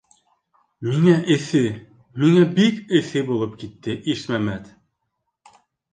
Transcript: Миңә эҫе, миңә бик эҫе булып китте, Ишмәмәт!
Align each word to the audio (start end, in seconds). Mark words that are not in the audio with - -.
Миңә 0.85 1.13
эҫе, 1.35 1.61
миңә 2.23 2.45
бик 2.61 2.81
эҫе 3.01 3.23
булып 3.29 3.53
китте, 3.65 3.99
Ишмәмәт! 4.15 4.77